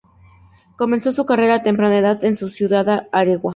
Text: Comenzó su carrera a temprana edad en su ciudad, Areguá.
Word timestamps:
Comenzó 0.77 1.11
su 1.11 1.27
carrera 1.27 1.53
a 1.57 1.61
temprana 1.61 1.99
edad 1.99 2.25
en 2.25 2.35
su 2.35 2.49
ciudad, 2.49 3.07
Areguá. 3.11 3.49